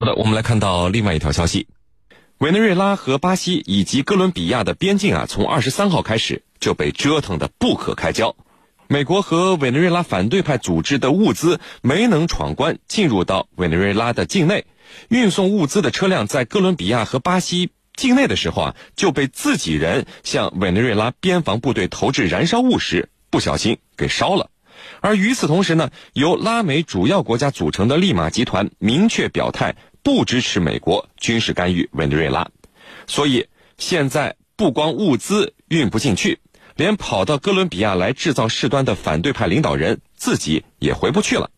[0.00, 1.66] 好的，我们来看到另外一条消息：
[2.38, 8.36] 委内瑞拉和巴西以及哥伦比亚的边境啊，从二十三号开始就被折腾的不可开交。
[8.86, 14.66] 美国和委内瑞拉反对派组织的物资没能闯关进入到委内瑞拉的境内，
[15.08, 24.50] 运送物资的车辆在哥伦比亚和巴西境内的时候啊，就被自己人向委内瑞拉边防部队投掷燃烧物时不小心给烧了。
[25.00, 29.74] 而与此同时呢，由拉美主要国家组成的利马集团明确表态。
[30.02, 32.48] 不支持美国军事干预委内瑞拉，
[33.06, 36.40] 所以现在不光物资运不进去，
[36.76, 41.50] 连跑到哥伦比亚来制造事端的反对派领导人自己也回不去了。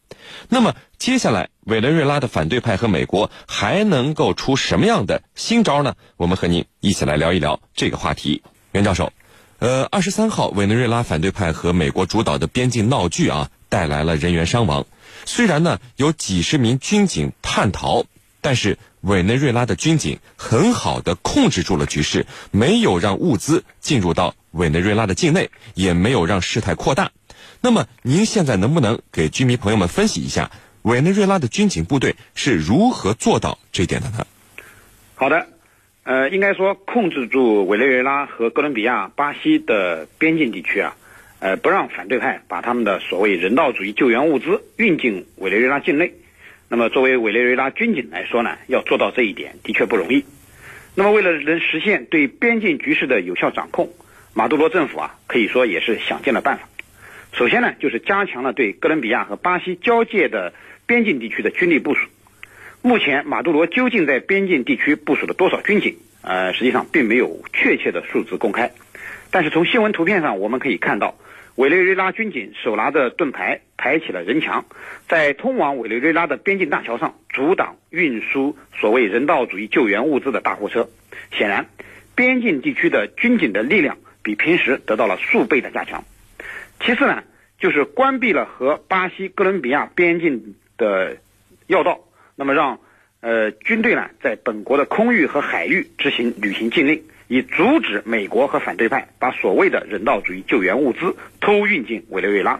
[0.48, 5.94] 那么接下来委内瑞拉的反对派和美国还能够出什么样的新招呢？
[6.16, 8.42] 我们和您一起来聊一聊这个话题。
[8.72, 9.12] 袁教授，
[9.58, 14.86] 呃，二十三号委内瑞拉反对派和美国主导的边境闹剧啊，带来了人员伤亡。
[15.24, 18.04] 虽然呢有几十名军警叛逃。
[18.40, 27.12] 但是委内瑞拉的军警很好的控制住了局势，没有让物资进入到委内瑞拉的境内，也没有让事态扩大。
[27.60, 30.50] 那么，您现在能不能给居民朋友们分析一下，
[30.82, 34.26] 委内瑞拉的军警部队是如何做到这点的呢？
[35.14, 35.46] 好的，
[36.04, 40.96] 呃，应该说控制住委内瑞拉和哥伦比亚、巴西的边境地区啊，
[41.40, 46.14] 呃，不让反对派把他们的所谓人道主义救援物资运进委内瑞拉境内。
[46.72, 50.24] 那么，作为委内瑞拉军警来说呢，要做到这一点的确不容易。
[50.94, 53.92] 那么，为了能实现对边境局势的有效掌控，
[54.34, 56.68] 马杜罗政府啊，可以说也是想尽了办法。
[57.32, 60.52] 首先呢，就是加强了对哥伦比亚和巴西交界的
[60.86, 62.06] 边境地区的军力部署。
[62.82, 65.96] 目前，马杜罗究竟在边境地区部署了多少军警？
[66.22, 68.70] 呃，实际上并没有确切的数字公开。
[69.32, 71.16] 但是从新闻图片上，我们可以看到。
[71.56, 74.64] 委内瑞拉军警手拿着盾牌，排起了人墙，
[75.08, 80.88] 在通往委内瑞拉的边境大桥上阻挡运输所谓人道主义救援物资的大货车。
[81.32, 81.66] 显然，
[82.14, 86.04] 边境地区的军警的力量比平时得到了数倍的加强。
[86.80, 87.24] 其次呢，
[87.58, 91.18] 就是关闭了和巴西、哥伦比亚边境的
[91.66, 92.00] 要道，
[92.36, 92.80] 那么让
[93.20, 97.02] 呃军队呢在本国的空域和海域执行旅行禁令。
[97.30, 102.58] 以阻止美国和反对派把所谓的人道主义救援物资偷运进委内瑞拉。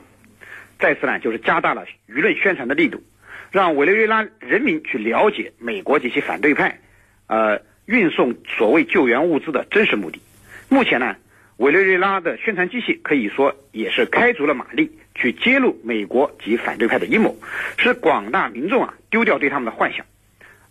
[0.78, 3.03] 再次呢，就是加大了舆论宣传的力度，
[3.50, 6.78] 让委内瑞拉人民去了解美国及其反对派，
[7.26, 10.22] 呃，运送所谓救援物资的真实目的。
[10.69, 11.16] 目前呢，
[11.56, 17.37] 委内瑞拉的宣传机器可以说也是开足了马力，去揭露美国及反对派的阴谋，
[17.76, 20.06] 使广大民众啊丢掉对他们的幻想。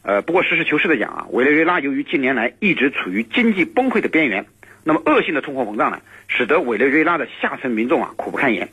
[0.09, 4.47] 呃，不过实事求是的讲啊，委内瑞拉由于近年来一直处于经济崩溃的边缘，
[4.83, 8.69] 那么恶性的通货膨胀呢，使得委内瑞拉的下层民众啊苦不堪言，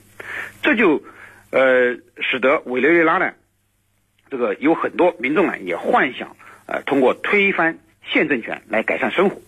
[0.62, 1.02] 这就
[1.50, 3.34] 呃使得委内瑞拉呢，
[4.30, 7.80] 这个有很多民众呢也幻想呃通过推翻
[8.10, 9.42] 现政权来改善生活，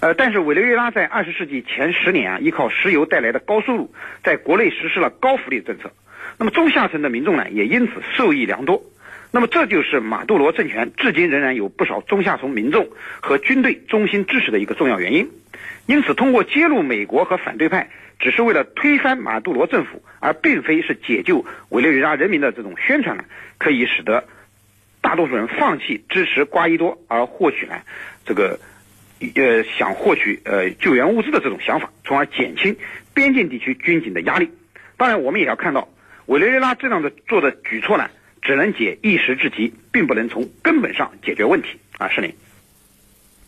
[0.00, 5.92] 呃，但是委内瑞拉在二十世纪前十年啊，依靠石油带来的高收入，在国内实施了高福利政策，
[6.38, 8.82] 那么中下层的民众呢也因此受益良多。
[9.34, 12.88] 那么这就是马杜罗政权至今仍然有不少中下层民众
[13.20, 15.28] 和军队衷心支持的一个重要原因。
[15.86, 17.90] 因此，通过揭露美国和反对派
[18.20, 23.24] 只是为了推翻马杜罗政府，而并非是解救委内瑞拉人民的这种宣传呢，
[23.58, 24.22] 可以使得
[25.00, 27.74] 大多数人放弃支持瓜伊多，而获取呢
[28.24, 28.60] 这个
[29.34, 32.76] 呃想获取呃救援物资的这种想法，从而减轻
[33.12, 34.48] 边境地区军警的压力。
[34.96, 35.88] 当然，我们也要看到
[36.26, 38.08] 委内瑞拉这样的做的举措呢。
[38.44, 41.68] 只能解一时之急，并不能从根本上解决问题
[41.98, 42.10] 啊！
[42.10, 42.34] 是您，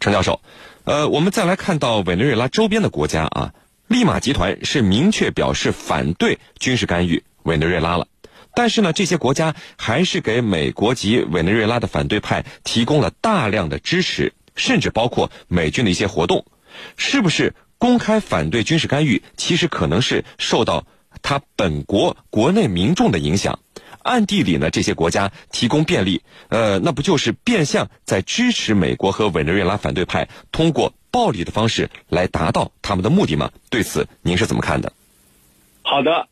[0.01, 0.41] 陈教授，
[0.85, 3.53] 呃，我们再来看到委内瑞拉周边的国家啊，
[3.89, 8.09] 利马集团是明确表示反对军事干预委内瑞拉了，
[8.55, 16.47] 但是呢，这些国家还是给美国及委内瑞拉的反对派提供了大量的支持，甚至包括美军的一些活动，
[16.97, 19.23] 是不是公开反对军事干预？
[19.37, 20.87] 其实可能是受到
[21.21, 23.59] 他本国国内民众的影响。
[24.07, 33.51] 暗地里呢，这些国家提供便利，呃，那不就是变相在支持美国和委内瑞拉反对派通过暴力的方式来达到他们的目的吗？
[33.69, 34.93] 对此您是怎么看的？
[35.83, 36.29] 好的，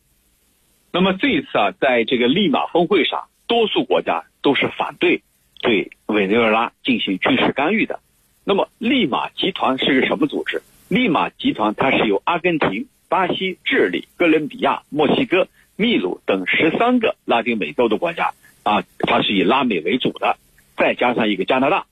[0.91, 5.21] 那么这一次啊，在这个利马峰会上，多数国家都是反对
[5.61, 7.99] 对委内瑞拉进行军事干预的。
[8.43, 10.61] 那么利马集团是个什么组织？
[10.87, 15.47] 利马集团它是由阿根廷、巴西、智利、哥伦比亚、墨西哥。
[15.77, 18.33] 秘鲁等十三个拉丁美洲的国家
[18.63, 20.37] 啊，它是以拉美为主的，
[20.77, 21.85] 再加上一个加拿大。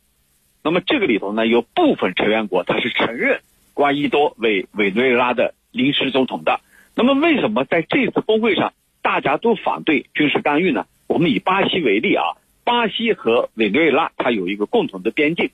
[0.63, 3.41] 那么这个里头呢，有部分成员国它是承认
[3.73, 6.61] 瓜伊多为委内瑞拉的临时总统的。
[6.95, 10.85] 那么为什么在这次峰会上大家都反对军事干预呢？
[11.07, 12.23] 我们以巴西为例啊，
[12.63, 15.49] 巴西和委内瑞拉它有一个共同的边境。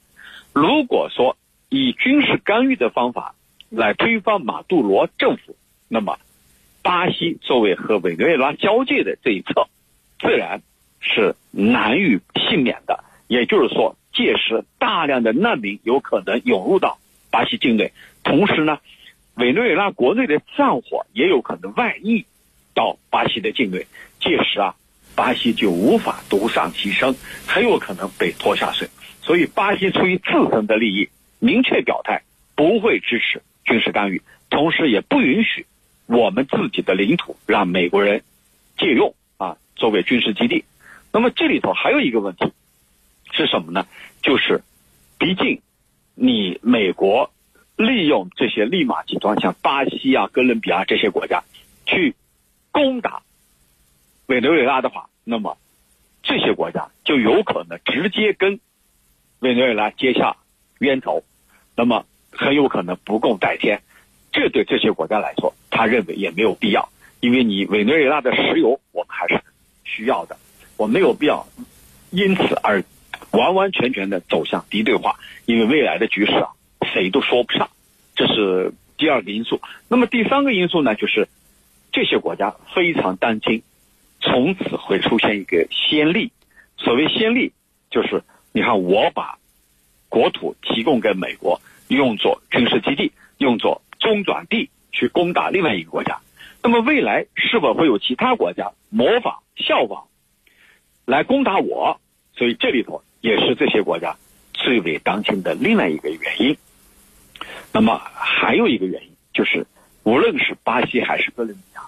[0.54, 1.38] 如果说
[1.70, 3.34] 以军事干预的方法
[3.70, 5.56] 来推翻马杜罗政府，
[5.88, 6.20] 那么
[6.82, 9.68] 巴西作为和委内瑞拉交界的这一侧，
[10.20, 10.62] 自然
[11.00, 13.04] 是难于幸免的。
[13.28, 16.98] 也就是说，届时大量的难民有可能涌入到
[17.30, 17.92] 巴西境内，
[18.24, 18.80] 同时呢，
[19.36, 22.26] 委内瑞拉国内的战火也有可能外溢
[22.74, 23.86] 到巴西的境内。
[24.20, 24.76] 届时啊，
[25.16, 27.16] 巴西就无法独善其身，
[27.48, 28.90] 很有可能被拖下水。
[29.22, 31.10] 所以，巴西出于自身的利益，
[31.40, 32.24] 明确表态
[32.56, 35.66] 不会支持军事干预，同时也不允许
[36.10, 38.24] 我们自己的领土让美国人
[38.78, 40.66] 借用啊作为军事基地。
[41.14, 42.52] 那么这里头还有一个问题。
[43.32, 43.86] 是什么呢？
[44.24, 44.64] 就是，
[45.20, 45.62] 毕竟，
[46.16, 47.32] 你美国
[47.76, 51.44] 利用这些利马集团，像巴西啊、哥伦比亚这些国家，
[51.86, 52.16] 去
[52.72, 53.22] 攻打
[54.26, 55.60] 委内瑞拉的话，那么
[56.24, 58.60] 这些国家就有可能直接跟
[59.42, 60.38] 委内瑞拉结下
[60.80, 61.24] 冤仇，
[61.76, 63.84] 那么很有可能不共戴天。
[64.32, 66.90] 这对这些国家来说，他认为也没有必要，
[67.20, 69.42] 因为你委内瑞拉的石油我们还是
[69.84, 70.38] 需要的，
[70.78, 71.48] 我没有必要
[72.12, 72.84] 因此而。
[73.32, 76.50] 完完全全的走向敌对化，因为未来的局势啊，
[76.92, 77.70] 谁都说不上，
[78.16, 79.62] 这是第二个因素。
[79.88, 81.28] 那么第三个因素呢，就是
[81.92, 83.62] 这些国家非常担心，
[84.20, 86.32] 从此会出现一个先例。
[86.78, 87.52] 所谓先例，
[87.92, 89.38] 就是你看我把
[90.08, 96.20] 国土提供给美国，用作军事基地，用作中转地去攻打另外一个国家。
[96.64, 100.08] 那么未来是否会有其他国家模仿效仿
[101.06, 102.00] 来攻打我？
[102.36, 103.04] 所以这里头。
[103.22, 104.16] 也是这些国家
[104.54, 106.58] 最为当心的另外一个原因。
[107.74, 109.68] 那么还有一个原因就是，
[110.04, 111.82] 无论是巴西还是哥伦比亚，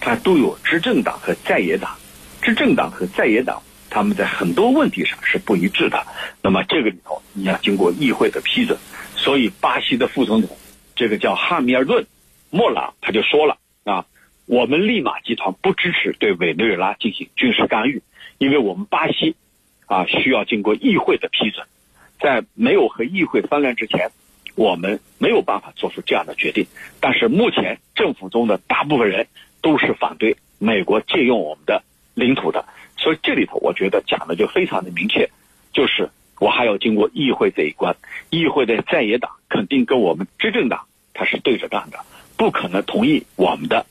[0.00, 1.98] 它都有执政党和在野党。
[2.40, 6.06] 执政党和在野党他们在很多问题上是不一致的。
[6.40, 8.78] 那么这个里头你要经过议会的批准。
[9.14, 10.56] 所以巴西的副总统
[10.98, 12.02] 这个叫汉密尔顿·
[12.50, 14.04] 莫朗他就说了啊，
[14.46, 18.02] 我们利马集团不支持对委内瑞拉进行军事干预，
[18.36, 19.36] 因为我们巴西。
[19.86, 21.66] 啊，需要经过议会的批准，
[22.20, 24.10] 在没有和议会商量之前，
[24.54, 26.66] 我们没有办法做出这样的决定。
[27.00, 29.28] 但是目前政府中的大部分人
[29.62, 32.66] 都是反对美国借用我们的领土的，
[32.98, 35.30] 所以这里头我觉得讲的就非常的明确，
[35.72, 37.96] 就是我还要经过议会这一关，
[38.30, 41.98] 议会的在野党肯定跟我们执政党他是对着干的，
[42.36, 43.86] 不可能同意我们的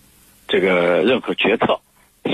[0.47, 1.79] 这个任何决策。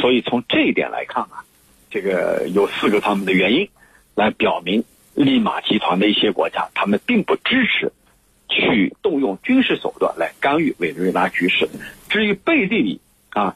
[0.02, 1.44] 所以从这一点来看啊。
[1.90, 3.70] 这个有四个他们的原因，
[4.16, 4.84] 来表明
[5.14, 7.92] 利马集团的一些国家，他们并不支持
[8.50, 11.70] 去动用军事手段来干预委内瑞拉局势。
[12.10, 13.00] 至于背地里
[13.30, 13.56] 啊，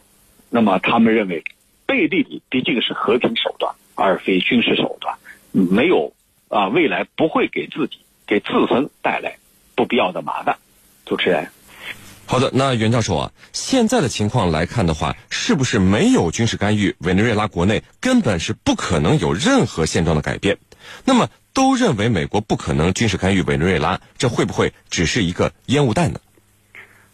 [0.51, 1.43] 那么他们认为
[1.87, 5.17] 背地里毕竟是和平手段，而非军事手段，
[5.51, 6.13] 没有
[6.49, 9.37] 啊，未来不会给自己给自身带来
[9.75, 10.57] 不必要的麻烦。
[11.05, 11.47] 主持人。
[12.25, 20.57] 好的，那袁教授啊，现在的情况来看的话，是不是没有军事干预，委内瑞拉国内根本是不可能有任何现状的改变？
[21.05, 26.19] 那么都认为美国不可能军事干预委内瑞拉，这会不会只是一个烟雾弹呢？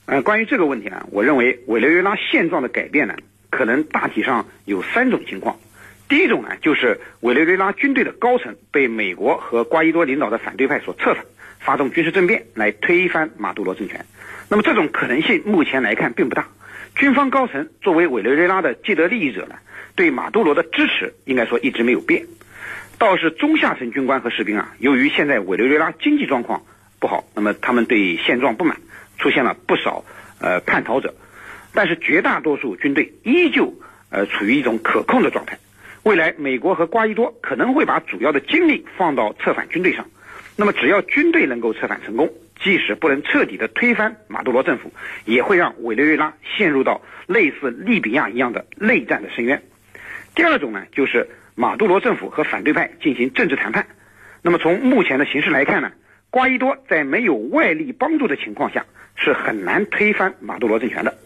[0.06, 3.16] 呃，关于这个问题呢，我认为委内瑞拉现状的改变呢，
[3.52, 5.58] 可能大体上有三种情况。
[6.14, 11.26] 第一种呢，就是委内瑞拉军队的高层被美国和瓜伊多领导的反对派所策反，
[11.60, 14.06] 发动军事政变来推翻马杜罗政权。
[14.48, 16.50] 那么这种可能性目前来看并不大。
[16.96, 19.56] 军方高层作为委内瑞拉的既得利益者呢，
[19.96, 22.28] 对马杜罗的支持应该说一直没有变。
[23.00, 26.62] 倒是中下层军官和士兵啊，由于现在委内瑞拉经济状况
[27.00, 28.78] 不好，那么他们对现状不满，
[29.18, 30.06] 出现了不少
[30.40, 31.16] 呃叛逃者。
[31.74, 33.74] 但是绝大多数军队依旧
[34.12, 35.58] 呃处于一种可控的状态。
[36.04, 40.06] 未来美国和瓜伊多可能会把主要的精力放到策反军队上。
[40.56, 42.32] 那么只要军队能够策反成功。
[42.64, 44.94] 即使不能彻底的推翻马杜罗政府，
[45.26, 49.62] 也会让委内瑞拉陷入到类似利比亚一样的内战的深渊。
[50.34, 53.86] 第二种呢，就是马杜罗政府和反对派进行政治谈判。
[54.42, 55.92] 那么从目前的形势来看呢，
[56.30, 58.86] 瓜伊多在没有外力帮助的情况下
[59.18, 61.18] 是很难推翻马杜罗政权的，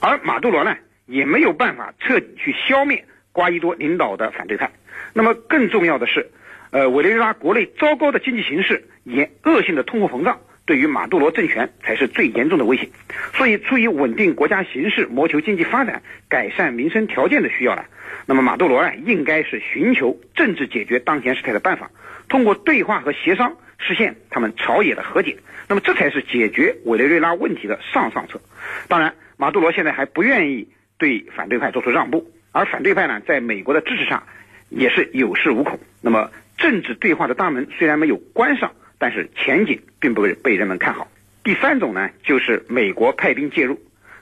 [0.00, 0.74] 而马杜罗呢
[1.04, 3.04] 也没有办法彻底去消灭
[3.36, 4.70] 瓜伊多领导的反对派。
[5.12, 6.30] 那么更重要的是，
[6.70, 10.40] 呃，委内瑞拉国内糟糕的经济形势，严恶性的通货膨胀。
[10.64, 12.88] 对于马杜罗政权才是最严重的威胁，
[13.34, 17.84] 所以出于稳定国家形势、谋求经济发展、改善民生条件的需要呢，
[18.26, 21.92] 那么马杜罗啊，应该是寻求政治解决当前事态的办法，
[22.28, 25.36] 通过对话和协商实现他们朝野的和解，
[25.68, 28.40] 那么这才是解决委内瑞拉问题的上上策。
[28.88, 34.22] 当然，马杜罗现在还不愿意对反对派做出让步，而反对派呢，在美国的支持下，
[34.70, 35.78] 也是有恃无恐。
[36.00, 41.06] 那么政治对话的大门虽然没有关上，但是前景并不被人们看好。
[41.44, 43.78] 第三种呢，就是美国派兵介入。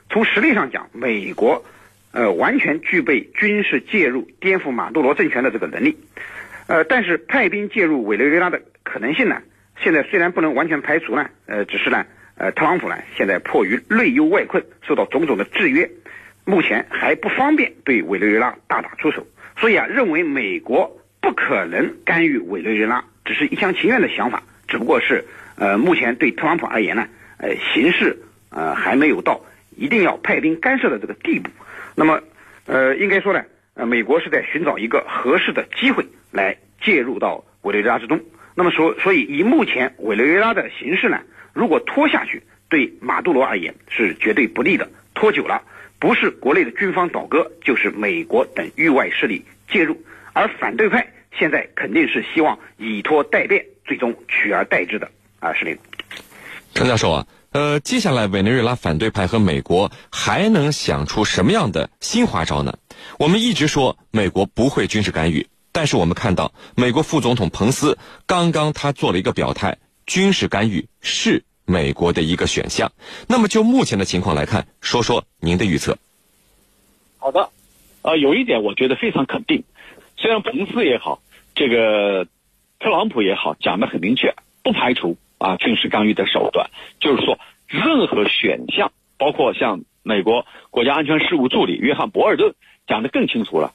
[0.09, 1.63] 从实力上讲，美国
[2.11, 5.97] 呃完全具备军事介入颠覆马杜罗政权的这个能力。
[6.67, 9.41] 呃，但是派兵介入委内瑞拉的可能性呢，
[9.81, 15.89] 现在虽然不能完全排除呢，呃，只是呢，呃，特朗普呢现在迫于内忧外困，受到种种的制约，
[16.45, 19.25] 目前还不方便对委内瑞拉大打出手。
[19.57, 25.23] 所以啊，认为美国不可能干预委内瑞拉，只是一厢情愿的想法，只不过是
[25.55, 28.17] 呃，目前对特朗普而言呢，呃，形势
[28.49, 29.41] 呃还没有到
[29.77, 31.49] 一定要派兵干涉的这个地步。
[31.95, 32.21] 那么，
[32.65, 33.43] 呃，应该说呢，
[33.75, 38.19] 呃，美国是在寻找一个合适的机会来介入到委内瑞拉之中。
[38.53, 41.21] 那么所，所以以目前委内瑞拉的形势呢，
[41.53, 44.89] 如果拖下去，对马杜罗而言是绝对不利的。
[45.13, 45.61] 拖久了。
[46.05, 49.99] 不是国内的军方倒戈，就是美国等域外势力介入，
[50.33, 55.09] 而反对派现在肯定是希望以拖代变，最终取而代之的
[55.39, 55.75] 啊，是令。
[56.75, 62.77] 陈教授啊，呃，接下来委内瑞拉反对派和美国还能想出什么样的新花招呢？
[63.17, 67.97] 我们一直说美国不会军事干预，但是我们看到美国副总统彭斯
[68.27, 71.43] 刚刚他做了一个表态，军事干预是。
[71.65, 72.91] 美国的一个选项。
[73.27, 75.97] 那么就目前的情况来看，说说您的预测。
[77.17, 77.49] 好的，
[78.03, 79.63] 呃，有一点我觉得非常肯定，
[80.15, 81.21] 虽然彭斯也好，
[81.55, 82.25] 这个
[82.79, 86.69] 特朗普也好，讲的很明确，不排除啊军事干预的手段。
[86.99, 92.53] 就是说，任何选项，包括像美国国家安全事务助理约翰博尔顿
[92.85, 93.73] 讲的更清楚了，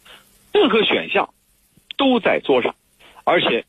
[0.52, 1.34] 任何选项
[1.96, 2.76] 都在桌上，
[3.24, 3.64] 而且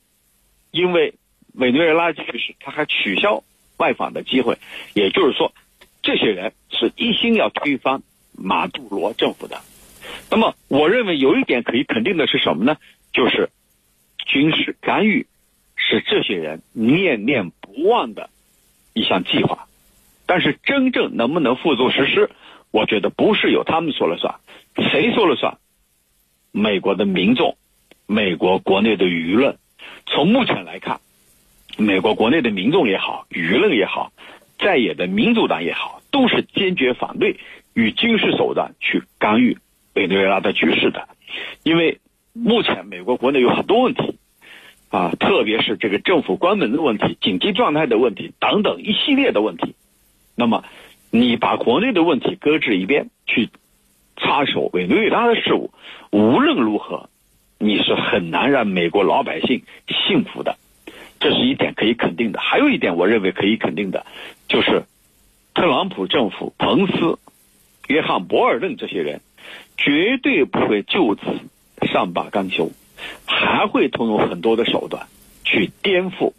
[0.69, 1.15] 因为
[1.53, 3.43] 委内瑞拉局势，他还取消。
[3.81, 4.59] 外访的机会，
[4.93, 5.51] 也就是说，
[6.03, 8.03] 这些人是一心要推翻
[8.37, 9.59] 马杜罗政府的。
[10.29, 12.77] 那么，我认为有一点可以肯定的是什么呢？
[13.11, 13.49] 就是
[14.27, 15.25] 军事干预
[15.75, 18.29] 是这些人念念不忘的
[18.93, 19.65] 一项计划。
[20.27, 22.29] 但是，真正能不能付诸实施，
[22.69, 24.35] 我觉得不是由他们说了算。
[24.91, 25.57] 谁说了算？
[26.51, 27.57] 美国的民众，
[28.05, 29.57] 美国国内的舆论。
[30.05, 31.01] 从目前来看。
[31.81, 34.11] 美国国内的民众也好，舆论也好，
[34.59, 37.37] 在野的民主党也好，都是坚决反对
[37.73, 39.57] 与军事手段去干预
[39.93, 41.09] 委内瑞拉的局势的。
[41.63, 41.99] 因为
[42.33, 44.17] 目前美国国内有很多问题，
[44.89, 49.75] 啊，特别是这个政府关门的问题、紧急状态的问题等等一系列的问题。
[50.35, 50.63] 那么，
[51.11, 53.49] 你把国内的问题搁置一边，去
[54.17, 55.71] 插手委内瑞拉的事务，
[56.11, 57.09] 无论如何，
[57.57, 60.57] 你是很难让美国老百姓幸福的。
[61.21, 64.07] 这是一点可以肯定的，还有一点我认为可以肯定的，
[64.49, 64.85] 就是
[65.53, 67.19] 特朗普政府、彭斯、
[67.87, 69.21] 约翰·博尔顿这些人
[69.77, 71.21] 绝对不会就此
[71.83, 72.71] 善罢甘休，
[73.25, 75.05] 还会通用很多的手段
[75.45, 76.33] 去颠覆、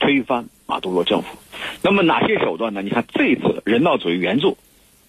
[0.00, 1.38] 推翻马杜罗政府。
[1.82, 2.82] 那么哪些手段呢？
[2.82, 4.58] 你看这次人道主义援助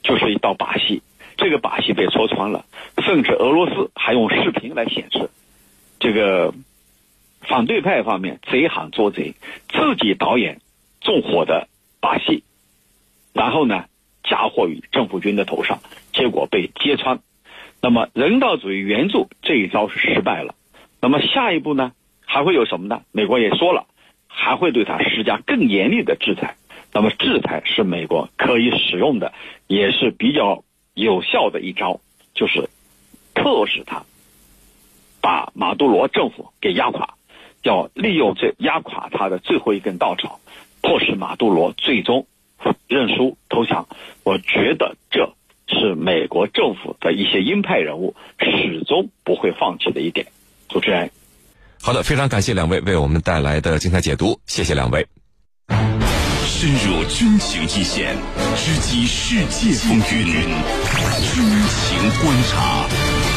[0.03, 1.01] 就是一道把戏，
[1.35, 2.63] 这个把戏被戳穿了，
[3.03, 5.31] 甚至俄罗斯还用视频来显示
[5.99, 6.53] 这个。
[7.49, 9.33] 反对派方面贼喊捉贼，
[9.69, 10.61] 自己导演
[11.01, 11.67] 纵火的
[11.99, 12.43] 把戏，
[13.33, 13.85] 然后呢
[14.23, 15.79] 嫁祸于政府军的头上，
[16.13, 17.19] 结果被揭穿。
[17.81, 20.53] 那么人道主义援助这一招是失败了。
[21.01, 21.91] 那么下一步呢
[22.23, 23.01] 还会有什么呢？
[23.11, 23.87] 美国也说了，
[24.27, 26.55] 还会对他施加更严厉的制裁。
[26.93, 29.33] 那么制裁是美国可以使用的，
[29.65, 30.63] 也是比较
[30.93, 31.99] 有效的一招，
[32.35, 32.69] 就是
[33.33, 34.03] 迫使他
[35.19, 37.15] 把马杜罗政府给压垮。
[37.63, 40.39] 要利用这压垮他的最后一根稻草，
[40.81, 42.27] 迫使马杜罗最终
[42.87, 43.87] 认输投降。
[44.23, 45.33] 我觉得这
[45.67, 50.27] 是美国政府的一些鹰派人物始终不会放弃的一点。
[50.67, 51.09] 主持人，
[51.81, 55.05] 好的，非常感谢两位为我们带来的精彩解读，谢谢两位。
[56.45, 58.17] 深入军情一线，
[58.55, 60.25] 直击世界风云，
[61.23, 63.28] 军情观察。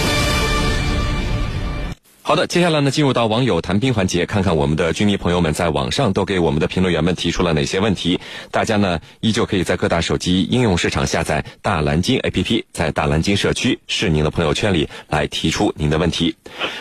[2.25, 8.21] 好的，接下来呢，进入到网友谈兵环节，看看我们的军迷朋友们在网上都给我们的评论员们提出了哪些问题。
[8.53, 16.37] 大家呢，依旧可以在各大手机应用市场下载大蓝鲸 APP，在大蓝鲸社区是您的朋友圈里来提出您的问题。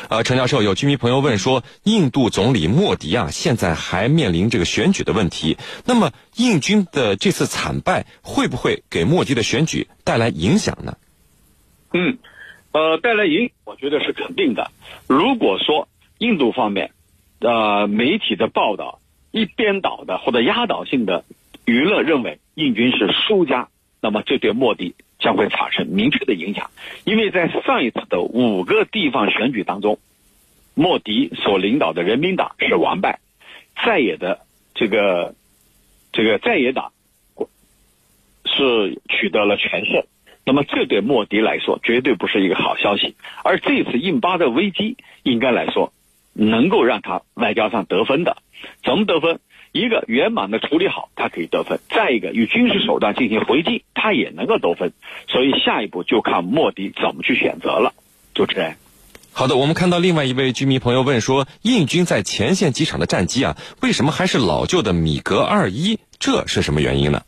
[0.10, 10.98] 呃，陈教授，有军迷朋友问说，印度总理莫迪啊，现在还面临这个选举的问题，那么印军的这次惨败会不会给莫迪的选举带来影响呢？
[11.94, 12.20] 嗯。
[12.74, 14.72] 呃，带来影，我觉得是肯定的。
[15.22, 15.88] 如果说
[16.18, 16.94] 印度方面，
[17.42, 19.00] 呃，媒体的报道
[19.30, 21.26] 一边倒的或者压倒性的
[21.64, 23.70] 舆论认为印军是输家，
[24.02, 26.72] 那么这对莫迪将会产生明确的影响。
[27.04, 30.00] 因为在上一次的五个地方选举当中，
[30.74, 33.20] 莫迪所领导的人民党是完败，
[33.86, 34.40] 在野的
[34.74, 35.36] 这个
[36.12, 36.94] 这个在野党
[38.46, 40.04] 是取得了全胜。
[40.46, 43.16] 那么这对莫迪来说绝对不是一个好消息。
[43.44, 45.94] 而这次印巴的危机，应该来说
[46.34, 48.38] 能够让他外交上得分的。
[48.84, 49.40] 怎么得分？
[49.72, 54.92] 一个圆满的处理好，他可以得分；再一个，与军事手段进行回击，他也能够得分。
[55.30, 57.94] 所以下一步就看莫迪怎么去选择了。
[58.34, 58.76] 主持人，
[59.32, 66.00] 好的，我们看到另外一位居民朋友问说，印军在前线机场的战机啊，为什么还是老旧的米格二一？
[66.20, 67.22] 这是什么原因呢？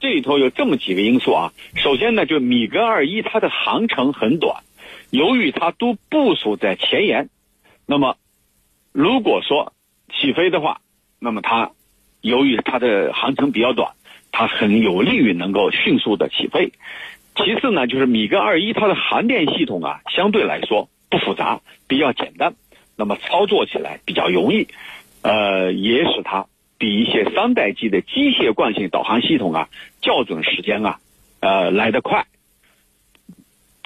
[0.00, 1.52] 这里头有这么几个因素啊。
[1.76, 4.64] 首先呢，就米格二一它的航程很短，
[5.10, 7.28] 由于它都部署在前沿，
[7.86, 8.16] 那么
[8.92, 9.72] 如果说
[10.12, 10.80] 起飞的话。
[11.22, 11.72] 那么它，
[12.22, 13.92] 由于它的航程比较短，
[14.32, 16.72] 它很有利于能够迅速的起飞。
[17.36, 22.54] 其次呢，就是米格二一它的航电系统啊，相对来说不复杂，比较简单，
[22.96, 24.68] 那么操作起来比较容易，
[25.20, 26.46] 呃，也使它
[26.80, 29.68] 比一些三代机的机械惯性导航系统啊，
[30.00, 30.98] 校准时间啊，
[31.40, 32.26] 呃，来得快。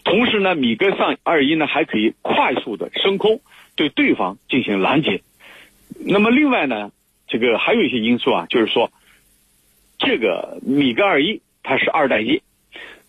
[0.05, 3.41] 同时呢，米格上二一呢还可以快速的升空，
[3.75, 5.23] 对对方进行拦截。
[6.07, 6.93] 那么另外呢？
[7.27, 8.93] 这个还有一些因素啊，就是说，
[9.99, 12.43] 这个米格二一它是二代机，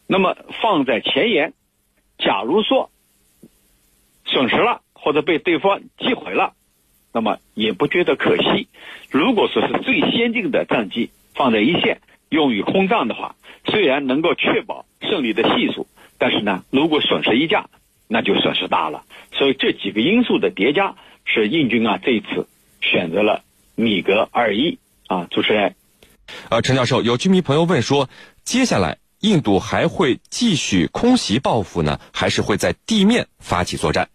[0.07, 1.53] 那么放在前沿，
[2.17, 2.89] 假如说
[4.25, 6.53] 损失了或者被对方击毁了，
[7.15, 8.67] 那么也不觉得可惜。
[9.09, 17.69] 如果说是最先进的战机放在一线用于空战的话，虽然能够确保胜利的系数，但是呢，如果损失一架，
[18.09, 19.05] 那就损失大了。
[19.31, 22.49] 所以这几个因素的叠加，是印军啊这一次
[22.81, 23.43] 选择了。
[23.75, 25.75] 米格二一啊，主持人，
[26.49, 28.09] 呃，陈教授，有居民朋友问说，
[28.43, 34.09] 接下来印度还会继续空袭报复呢，还是会在地面发起作战？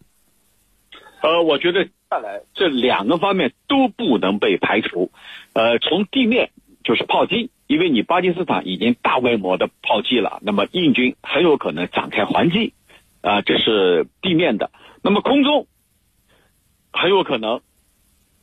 [1.22, 5.10] 呃，我觉得下来这两个方面都不能被排除。
[5.52, 6.50] 呃，从地面
[6.84, 12.74] 就是炮击，因为你巴基斯坦已经大规模的炮击了，那么印军很有可能展开还击，
[13.22, 14.70] 啊，这是地面的。
[15.02, 15.66] 那么空中
[16.92, 17.60] 很有可能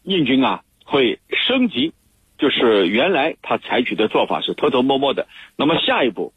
[0.03, 0.63] 印军啊。
[0.89, 1.91] 会升级，
[2.37, 5.27] 就是原来他采取的做法是偷偷摸摸的。
[5.57, 6.31] 那么下一步，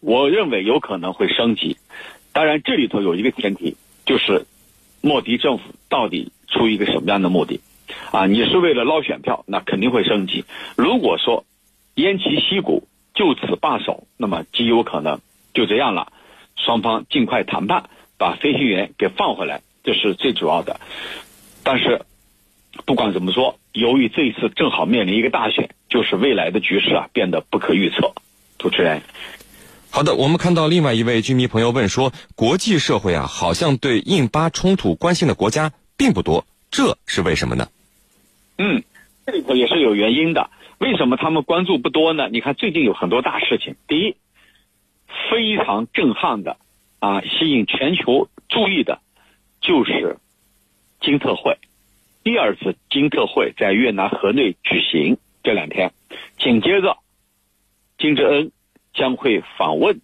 [0.00, 1.76] 我认为有可能会升级。
[2.32, 4.44] 当然，这里头有一个前提，就是
[5.02, 7.60] 莫迪政府到底出于一个什么样的目的？
[8.12, 10.44] 啊，你是为了捞选票，那肯定会升级。
[10.76, 11.44] 如果说
[11.96, 15.20] 偃旗息鼓，就此罢手，那么极有可能
[15.54, 16.12] 就这样了。
[16.54, 20.78] 双方尽快谈判，把飞行员给放回来，这是最主要的。
[21.64, 22.02] 但是。
[22.86, 28.14] 不管怎么说，由于这一次正好面临一个大选，就是未来的局势啊变得不可预测。
[28.58, 29.02] 主持人，
[29.90, 37.68] 好的，我们看到另外一位居民朋友问说，国际社会啊好像对印巴冲突关心的国家并不多，这是为什么呢？
[38.58, 38.82] 嗯，
[39.26, 40.50] 这里头也是有原因的。
[40.78, 42.28] 为什么他们关注不多呢？
[42.28, 44.16] 你看最近有很多大事情，第一，
[45.30, 46.56] 非常震撼的
[46.98, 49.00] 啊，吸引全球注意的，
[49.60, 50.18] 就是
[51.00, 51.58] 金特会。
[52.24, 55.92] 第二次金特会在越南河内举行，这两天，
[56.38, 56.98] 紧接着，
[57.98, 58.52] 金正恩
[58.94, 60.00] 将会访问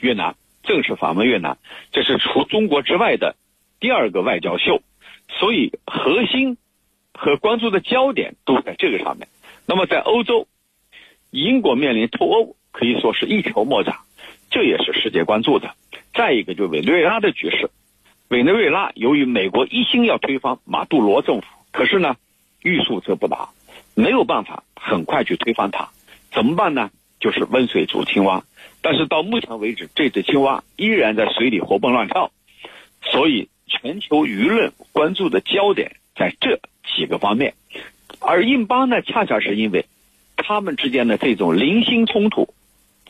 [0.00, 1.58] 越南，正式访问越南，
[1.92, 3.36] 这是除中国之外的
[3.78, 4.82] 第二个外交秀，
[5.38, 6.56] 所以核心
[7.14, 9.28] 和关注的焦点都在这个上面。
[9.66, 10.48] 那么在欧洲，
[11.30, 13.96] 英国面临脱欧可以说是一筹莫展，
[14.50, 15.74] 这也是世界关注的。
[16.12, 17.70] 再一个就委内瑞拉的局势。
[18.28, 22.16] 委内瑞拉由于美国一心要推翻马杜罗政府，可是呢，
[22.62, 23.50] 欲速则不达，
[23.94, 25.88] 没有办法很快去推翻它，
[26.32, 26.90] 怎么办呢？
[27.18, 28.44] 就是温水煮青蛙。
[28.82, 32.32] 但是到目前为止，这只青蛙依然在水里活蹦乱跳，
[33.02, 36.60] 所以全球舆论关注的焦点在这
[36.94, 37.54] 几个方面。
[38.18, 39.86] 而印巴呢，恰恰是因为
[40.36, 42.52] 他们之间的这种零星冲突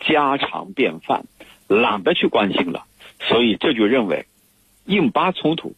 [0.06, 1.24] 家常便饭，
[1.66, 2.84] 懒得去关心了，
[3.18, 4.26] 所以这就认为。
[4.86, 5.76] 印巴冲突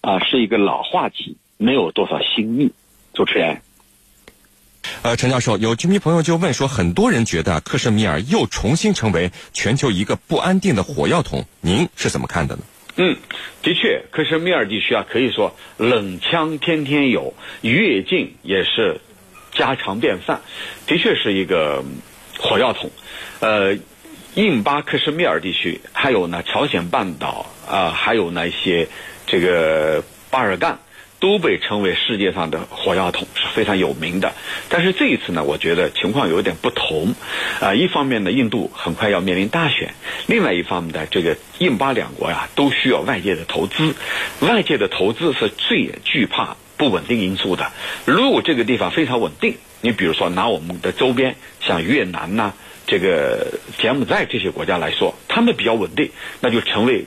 [0.00, 2.72] 啊，是一个老话题，没有多少新意。
[3.12, 3.60] 主持人，
[5.02, 12.62] 呃，陈教授，有居民朋友就问说，很多人觉得克什米尔又重新成为全球一个不安定的火药桶，您是怎么看的呢？
[12.96, 13.16] 嗯，
[13.62, 19.00] 的确，克什米尔地区啊，可以说冷枪天天有，越境也是
[19.52, 20.40] 家常便饭，
[20.86, 21.84] 的确是一个
[22.38, 22.90] 火药桶。
[23.40, 23.76] 呃。
[24.36, 28.86] 印巴克什米尔地区，还有呢朝鲜半岛啊，还有那些
[29.26, 30.78] 这个巴尔干，
[31.20, 34.32] 都被称为世界上的火药桶，是非常有名的。
[34.68, 37.14] 但是这一次呢，我觉得情况有点不同。
[37.60, 39.90] 啊，一方面呢，印度很快要面临大选；
[40.26, 43.94] 另外一方面呢，这个印巴两国呀，都需要外界的投资。
[44.40, 47.70] 外界的投资是最惧怕不稳定因素的。
[48.06, 52.54] 如果这个地方非常稳定，你比如说拿我们的周边，像越南呐、
[52.86, 57.04] 这个柬埔寨这些国家来说，他们比较稳定，那就成为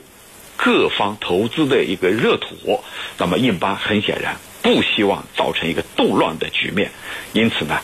[0.56, 2.82] 各方投资的一个热土。
[3.18, 6.90] 那么印巴很显然不希望造成一个动乱的局面，
[7.32, 7.80] 因此呢，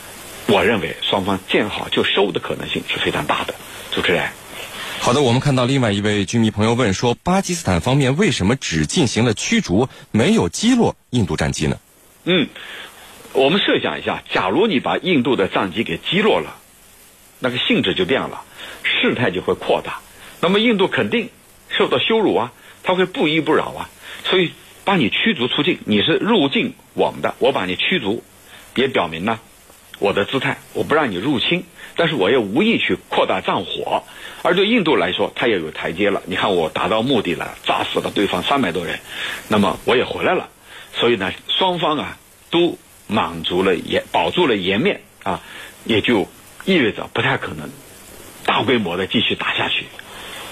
[0.47, 3.53] 我认为双方见好就收的可能性是非常大的。
[3.91, 4.29] 主持人。
[4.99, 11.79] 好的，我们看到另外一位军迷朋友问说，巴基斯坦方面为什么只进行了驱逐，没有击落印度战机呢？
[12.25, 12.47] 嗯，
[13.33, 16.55] 我们设想一下，假如你把印度的战机给击落了，
[17.39, 18.43] 那个性质就变了，
[18.83, 20.01] 事态就会扩大。
[20.39, 21.29] 那么印度肯定
[21.69, 22.51] 受到羞辱啊，
[22.83, 23.89] 他会不依不饶啊，
[24.25, 24.51] 所以
[24.83, 28.23] 把你驱逐出境，你是入境我们的，我把你驱逐，
[28.75, 29.39] 也表明呢
[29.99, 31.63] 我的姿态，我不让你入侵，
[31.95, 34.03] 但是我也无意去扩大战火。
[34.43, 36.23] 而对印度来说，他也有台阶了。
[36.25, 38.99] 你看我达到目的了，炸死了对方三百多人，
[39.47, 40.49] 那么我也回来了。
[40.95, 42.17] 所以呢，双方啊
[42.49, 45.41] 都满足了颜，保住了颜面啊，
[45.85, 46.27] 也就
[46.65, 47.69] 意味着不太可能
[48.43, 49.85] 大规模的继续打下去。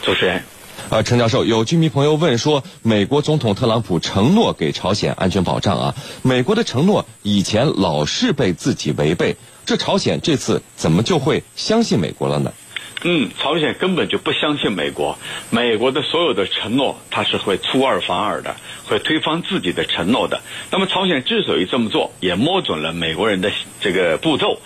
[0.03, 0.43] 主持人，
[0.89, 12.53] 呃，陈教授，有居民朋友问说，美国总统特朗普承诺给朝鲜安全保障啊，美国的承诺以前老是被自己违背，这朝鲜这次怎么就会相信美国了呢？
[13.03, 15.17] 嗯，朝鲜根本就不相信美国，
[15.51, 20.41] 美国的所有的承诺，他是会出尔反尔的，会推翻自己的承诺的。
[20.69, 24.59] 那么朝鲜之所以这么做，也摸准了美国人的这个步骤，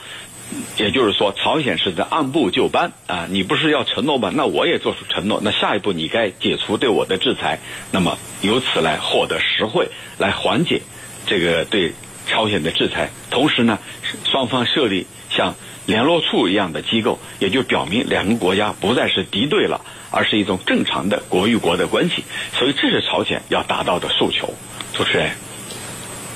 [0.77, 3.27] 也就是说，朝鲜是在按部就班啊。
[3.29, 4.31] 你不是要承诺吗？
[4.33, 5.39] 那我也做出承诺。
[5.43, 7.59] 那下一步你该解除对我的制裁，
[7.91, 10.81] 那么由此来获得实惠，来缓解
[11.25, 11.93] 这个对
[12.27, 13.09] 朝鲜的制裁。
[13.29, 13.79] 同时呢，
[14.25, 15.55] 双方设立像。
[15.85, 22.23] 联络处一样的机构，也就表明两个国家不再是敌对了，而是一种正常的国与国的关系。
[22.53, 24.53] 所以这是朝鲜要达到的诉求。
[24.93, 25.31] 主持人，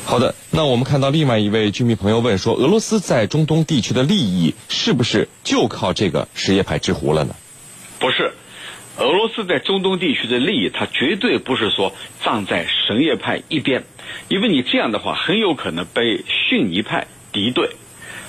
[0.07, 0.33] 好的。
[0.51, 7.35] 那我们看到另外一位居民朋友问说，俄罗斯在中东地区的利益是不是就靠这个什叶派之狐了呢？
[7.99, 8.31] 不是，
[8.97, 11.93] 俄罗斯在中东地区的利益，它绝对不是说
[12.23, 13.83] 站在什叶派一边，
[14.29, 17.71] 因为你这样的话，很有可能被逊尼派敌对。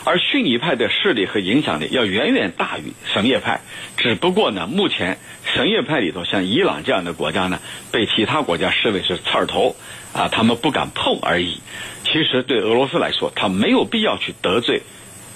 [0.08, 3.60] 而逊尼派的势力和影响力要远远大于什叶派，
[3.98, 7.60] 只不过呢，目前什叶派里头像伊朗这样的国家呢，
[7.92, 9.76] 被其他国家视为是刺儿头，
[10.14, 11.60] 啊，他们不敢碰而已。
[12.04, 14.80] 其实对俄罗斯来说，他没有必要去得罪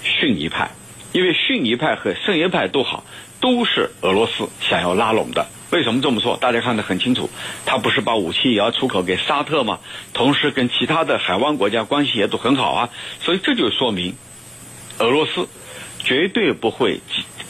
[0.03, 0.71] 逊尼派，
[1.13, 3.05] 因为逊尼派和什叶派都好，
[3.43, 5.49] 都是俄罗斯想要拉拢的。
[5.71, 6.39] 为什么这么说？
[6.39, 7.29] 大家看得很清楚，
[7.67, 9.81] 他不是把武器也要出口给沙特吗？
[10.15, 12.89] 同时跟其他的海湾国家关系也都很好啊，
[13.21, 14.15] 所以这就说明。
[15.03, 15.49] 俄罗斯
[15.99, 17.01] 绝对不会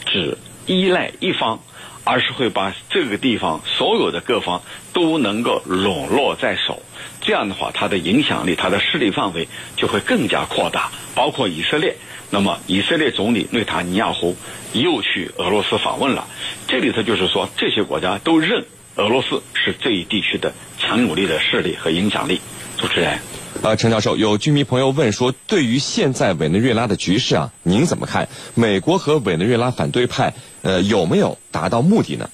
[0.06, 1.60] 只依赖一方，
[2.02, 4.62] 而是会把这个地方所有的各方
[4.94, 6.82] 都能够笼络在手。
[7.20, 11.96] 这样的话，它的影响力、它的势力范围就会更加扩大，包括以色列。
[12.30, 14.34] 那么，以色列总理内塔尼亚胡
[14.72, 16.26] 又去俄罗斯访问了。
[16.66, 18.64] 这里头就是说，这些国家都认
[18.96, 22.40] 俄罗斯是这一地区的强有力的势力和影响力。
[22.78, 23.41] 主持人。
[23.62, 28.28] 呃，陈教授，有居民朋友问说，对于现在委内瑞拉的局势啊，您怎么看？
[28.56, 32.28] 美国和委内瑞拉反对派呃有没有达到目的呢？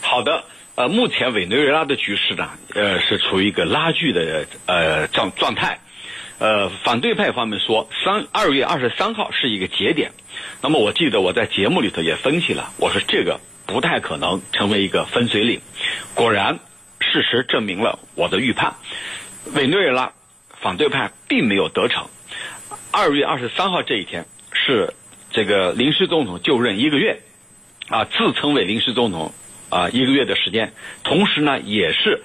[0.00, 5.80] 好的，呃，目前委内瑞拉的局势呢，呃，是处于一个拉锯的呃状状态。
[6.38, 10.12] 呃，反对派方面说，三二月二十三号是一个节点。
[10.62, 15.60] 那么我记得我在节目里头也分析了，我说这个不太可能成为一个分水岭。
[16.14, 16.58] 果然，
[17.00, 18.76] 事实证明了我的预判，
[19.52, 20.12] 委内瑞拉。
[20.60, 22.08] 反对派并没有得逞。
[22.90, 24.94] 二月二十三号这一天是
[25.30, 27.20] 这个临时总统就任一个月，
[27.88, 29.32] 啊，自称为临时总统
[29.70, 30.72] 啊一个月的时间，
[31.04, 32.22] 同时呢也是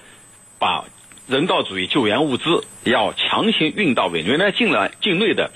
[0.58, 0.84] 把
[1.26, 5.52] 人道主义救援物资要强行运到委内瑞拉境内境内的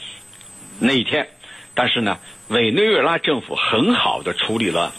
[0.79, 1.29] 那一天。
[1.75, 4.93] 但是呢，委内瑞拉政府很好的处理了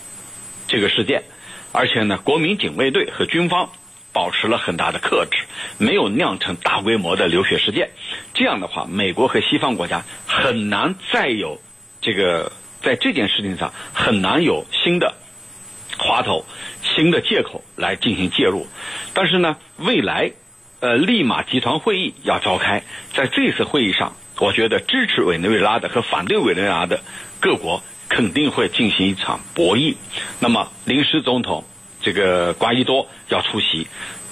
[0.67, 1.23] 这个事件，
[1.71, 3.71] 而且呢，国民警卫队和军方。
[4.11, 5.37] 保持了很大的克制，
[5.77, 7.91] 没有酿成大规模的流血事件。
[8.33, 11.61] 这样的话，美国和西方国家很难再有
[12.01, 15.13] 这个在这件事情上很难有新的
[15.97, 16.45] 滑头、
[16.83, 18.67] 新的借口来进行介入。
[19.13, 20.31] 但是呢，未来
[20.79, 27.01] 呃，利马集团会议要召开，在这次会议上，我觉得支持委内瑞拉的和反对委内瑞拉的
[27.39, 29.95] 各国肯定会进行一场博弈。
[30.39, 31.63] 那么，临时总统。
[32.11, 33.87] 这个瓜伊多要出席，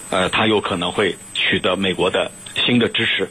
[0.10, 3.30] 呃，他有可能会取得美国的新的支持。